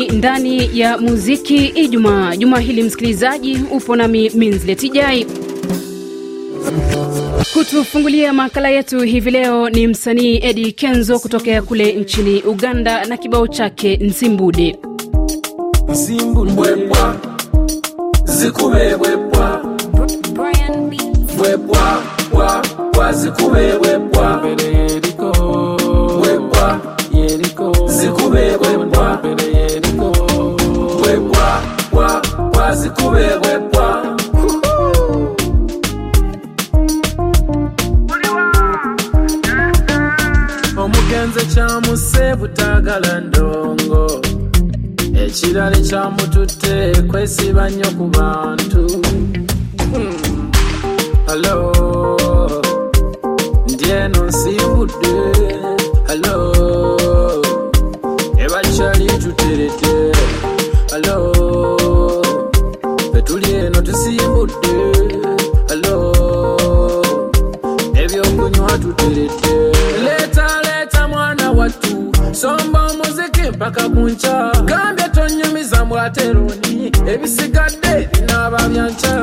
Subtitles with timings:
[0.00, 2.36] ni ndani ya muziki Ijumaa.
[2.36, 5.26] Juma hili msikilizaji, upo nami Minzletijai.
[7.52, 13.48] Kutufungulia makala yetu hivi leo ni msanii Eddie Kenzo kutokea kule nchini Uganda na kibao
[13.48, 14.78] chake Nsimbude.
[16.46, 17.16] Mbwebwa
[18.24, 19.76] zikube bwebwa
[21.36, 22.62] bwebwa bwa
[22.92, 24.42] bwa zikube bwebwa
[26.20, 26.80] bwebwa
[27.86, 28.58] zikube
[32.74, 33.86] zikubeebwepwa
[40.82, 44.02] omugenzi kyamuse butaagala ndongo.
[45.24, 46.74] Ekirala ekyamututte
[47.10, 48.82] kwesiba nnyo ku bantu.
[49.92, 50.50] Hmm.
[51.26, 51.56] Halo
[53.72, 54.52] ndyeno nsi
[73.60, 74.36] paka ku nkya.
[74.68, 79.14] Gambye tonyumiza mbwaterundi ebisigadde binaaba byankya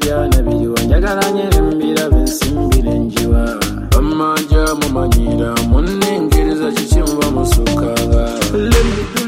[0.00, 3.44] byana biriwa njagala nyere mubiraba ensimbire njiwa.
[3.92, 8.24] Bamanja mumanyira munnengereza kiki muba musukaga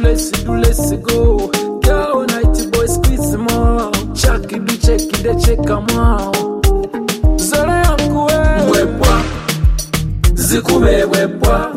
[0.02, 1.50] lesidulesigo
[1.84, 6.32] gawo night boy squeeze more chakidi chekide chekamao
[7.36, 8.38] zola yankuwe
[8.68, 9.14] bwebwa
[10.34, 11.69] zikube bwebwa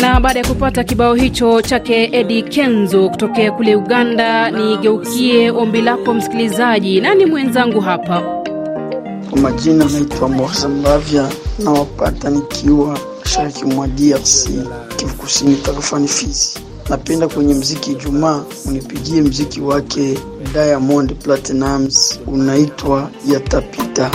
[0.00, 6.14] Na baada ya kupata kibao hicho chake Eddie Kenzo kutokea kule Uganda, nigeukie ombi lako
[6.14, 7.00] msikilizaji.
[7.00, 8.20] Nani mwenzangu hapa?
[9.30, 10.68] Kwa majina naitwa Morsa
[11.64, 14.48] nawapata na nikiwa mashariki mwa DRC,
[14.96, 16.58] Kivu Kusini, tarafani Fizi.
[16.88, 20.18] Napenda kwenye mziki Ijumaa unipigie mziki wake
[20.52, 24.10] Diamond Platnumz unaitwa Yatapita.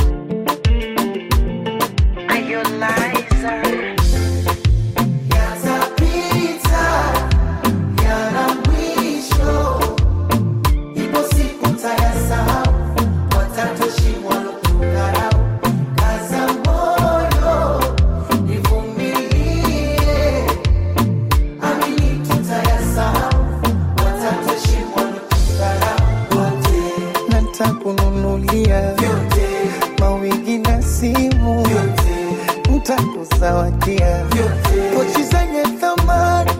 [31.00, 31.68] Simu.
[32.76, 34.26] Ntakuzawadia
[34.96, 36.52] pochi zenye thamani.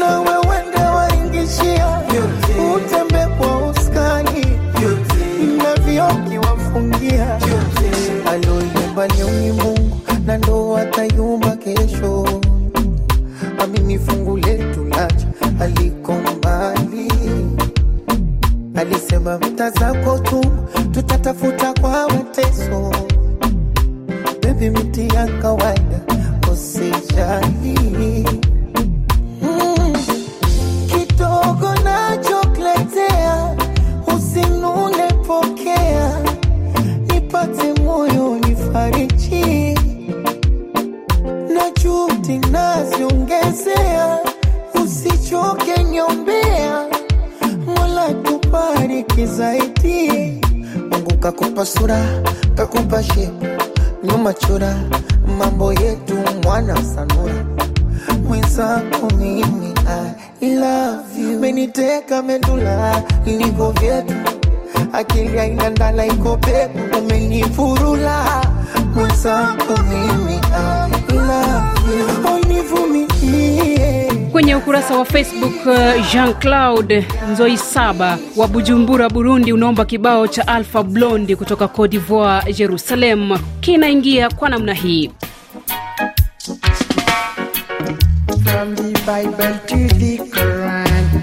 [0.00, 2.00] Na wewende waingishia.
[2.76, 4.46] Utembe kwa uskani
[5.58, 7.38] na vioki wafungia.
[8.32, 9.90] Aloyumba ni Mungu
[10.26, 12.40] na ndo atayumba kesho.
[13.58, 15.26] Amini fungu letu lacha
[15.60, 17.12] aliko mbali.
[18.74, 20.44] Alisema mta zako tu
[20.92, 22.92] tutatafuta kwa mateso
[24.70, 26.00] miti ya kawaida
[26.52, 27.78] usijali
[29.42, 29.96] mm.
[30.86, 33.56] kidogo nachokletea
[34.16, 36.20] usinune pokea
[37.12, 39.74] nipate moyo nifariji
[41.54, 44.18] na juhudi naziongezea
[44.84, 46.86] usichoke nyombea
[47.66, 48.08] Mola.
[50.90, 52.22] Mungu kakupa sura,
[52.54, 53.46] kakupa shepu,
[54.04, 54.74] nyuma chura,
[55.38, 57.44] mambo yetu mwana sanura.
[58.28, 59.70] mwenzangu mimi
[60.42, 64.14] I love you, meniteka medula, niko vyetu,
[64.92, 65.70] akili haina
[66.06, 68.24] iko peku, umenifurula.
[68.94, 73.79] mwenzangu mimi I love you, univumilie
[74.50, 80.48] Kwenye ukurasa wa Facebook, uh, Jean Claude Nzoi Saba wa Bujumbura, Burundi, unaomba kibao cha
[80.48, 83.38] Alpha Blondy kutoka Cote d'Ivoire, Jerusalem.
[83.60, 85.10] Kinaingia kwa namna hii.
[88.44, 91.22] From the Bible to the Quran,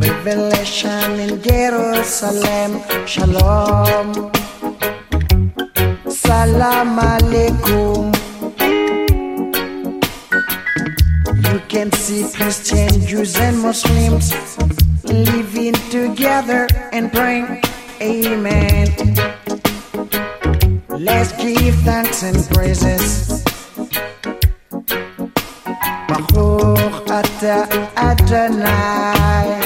[0.00, 4.30] Revelation in Jerusalem, Shalom,
[6.08, 8.17] Salam Alaikum.
[11.68, 14.32] Can see Christian, Jews, and Muslims
[15.04, 17.60] living together and praying,
[18.00, 18.86] Amen.
[20.88, 23.44] Let's give thanks and praises.
[26.08, 29.60] Baruch Ata Adonai.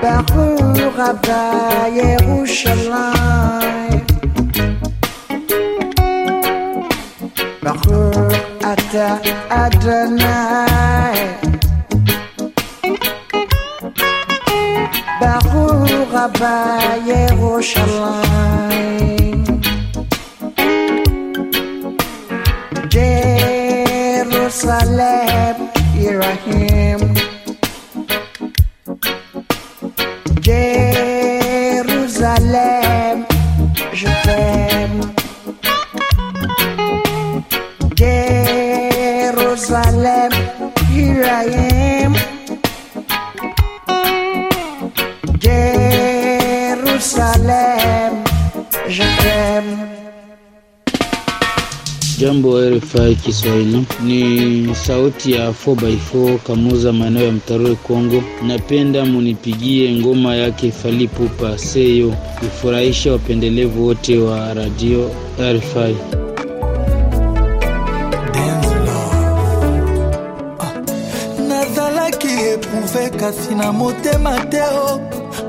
[0.00, 4.07] Baruch Abba Yerushalayim.
[7.68, 9.20] Ata
[9.50, 11.36] Adonai.
[15.20, 19.44] Baruch Rabba Yerushalayim.
[24.08, 25.37] Jerusalem
[39.62, 40.30] Jérusalem,
[40.94, 41.46] here I
[42.04, 42.14] am.
[46.78, 48.12] Jerusalem,
[48.88, 49.76] je t'aime.
[52.18, 58.22] Jambo RFI Kiswahili, ni sauti ya 4x4 Kamuza, maeneo ya Mtarore, Kongo.
[58.46, 65.96] Napenda munipigie ngoma yake Falipupa Seyo, ifurahisha wapendelevu wote wa radio RFI.
[73.18, 75.00] Kasi na motema te o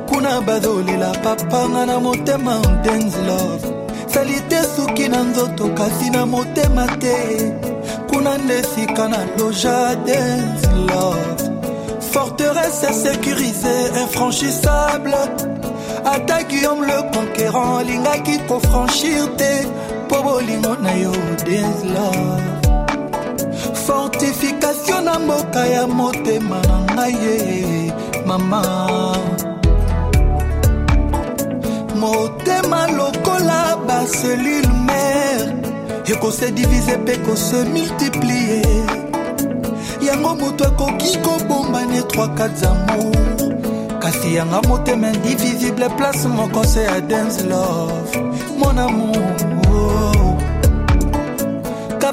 [0.09, 3.65] kuna bazolela papanga na motema dance love.
[4.07, 4.41] Sali
[4.75, 7.15] suki na nzoto kasi motema te.
[8.09, 8.37] Kuna
[9.37, 9.95] loja
[12.11, 15.15] forteresse sécurisée infranchissable.
[16.05, 19.67] Ata guillaume le conquérant alingaki kofranchir te
[20.05, 21.11] mpo bolingo na yo
[23.89, 27.93] fortification na mboka ya motema na ngai ye
[28.25, 28.61] mama.
[31.99, 35.53] Motema lokola baselule mare
[36.05, 38.61] ekose divise mpe kose multiplie
[40.01, 47.43] yango moto akoki kobomba ne 3 amour kasi yanga motema indivisible place moko se dance
[47.43, 48.17] love
[48.57, 50.18] mon amour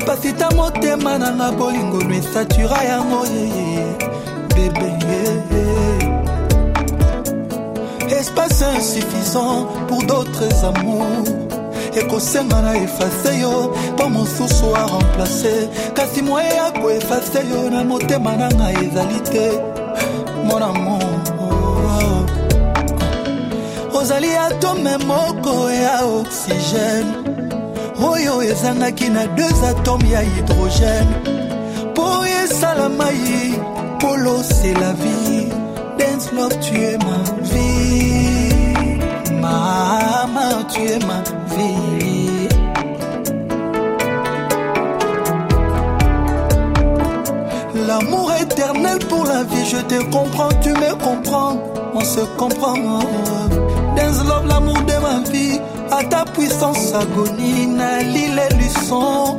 [0.07, 0.17] oh.
[0.17, 3.87] kapasita motema nanga bolingo no esatura yango yeye
[4.55, 4.97] bebe
[8.19, 11.29] espace insuffisant pour d'autres amours.
[11.97, 18.37] Ekosenga na efase yo mpo mosusu a remplace kasi moye ya koefase yo na motema
[18.37, 19.51] nanga ezali te
[20.45, 21.03] mon amour.
[23.95, 27.37] Ozali atome moko ya oxygène
[27.99, 31.15] oyo ezangaki na deux atome ya hydrogène.
[31.91, 33.59] Mpo esala mai
[34.01, 35.49] polo c'est la vie.
[35.99, 37.19] Dance love tu es ma
[37.51, 38.99] vie.
[39.41, 41.21] Mama tu es ma
[41.55, 42.49] vie.
[47.87, 51.57] L'amour éternel pour la vie, je te comprends, tu me comprends,
[51.95, 52.75] on se comprend.
[53.97, 55.61] Dance love, l'amour de ma vie,
[55.91, 59.39] à ta puissance agonie, nali les luçons.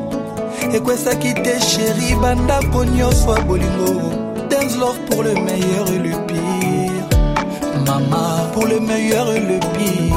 [0.73, 3.93] ekwesaki te sheri bandako nyonso ya bolingo.
[4.49, 4.77] Dance
[5.09, 7.07] pour le meilleur et le pire.
[7.85, 10.15] Mama pour le meilleur et le pire.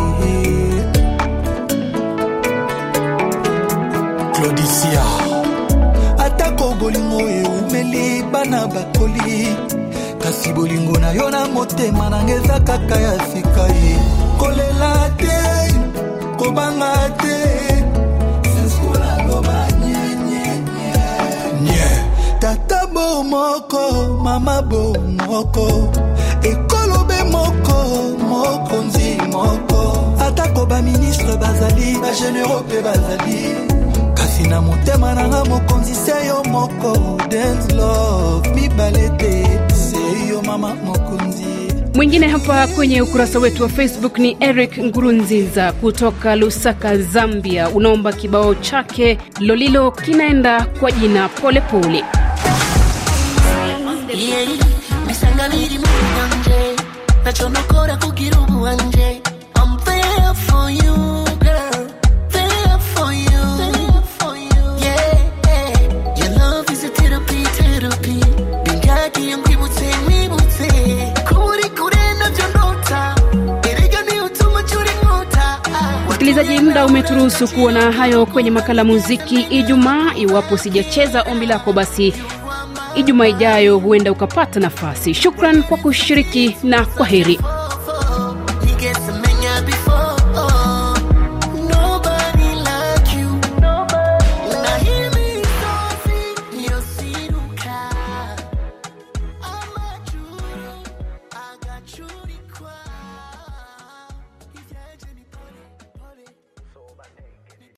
[4.35, 5.05] Claudicia.
[6.19, 9.57] Atako bolingo eumeli bana bakoli
[10.21, 13.19] kasi bolingo na yo na motema nanga eza kaka ya
[14.39, 15.40] kolela te
[16.41, 17.37] kobanga te.
[22.41, 23.83] Tata bo moko
[24.25, 24.83] mama bo
[25.29, 25.67] moko.
[26.51, 27.77] Ekolobe moko
[28.31, 29.81] mokonzi moko.
[30.27, 33.41] Atako baministre bazali bagénéraux mpe bazali.
[34.17, 36.93] Kasi na motema nanga mokonzi se yo moko.
[37.29, 39.35] Dance love mibale te
[39.85, 41.60] se yo mama mokonzi
[41.95, 47.69] Mwingine hapa kwenye ukurasa wetu wa Facebook ni Eric Ngurunziza kutoka Lusaka, Zambia.
[47.69, 52.05] Unaomba kibao chake Lolilo kinaenda kwa jina Polepole
[76.71, 80.15] muda umeturuhusu kuona hayo kwenye makala muziki Ijumaa.
[80.17, 82.15] Iwapo sijacheza ombi lako, basi
[82.95, 85.15] Ijumaa ijayo huenda ukapata nafasi.
[85.15, 87.41] Shukran kwa kushiriki na kwa heri.